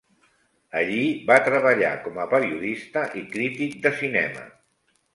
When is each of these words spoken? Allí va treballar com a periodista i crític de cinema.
Allí 0.79 1.03
va 1.27 1.37
treballar 1.49 1.93
com 2.07 2.19
a 2.25 2.27
periodista 2.33 3.07
i 3.23 3.27
crític 3.39 3.81
de 3.89 3.97
cinema. 4.03 4.53